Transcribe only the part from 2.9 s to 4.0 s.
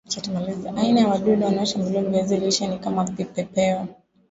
vipepeo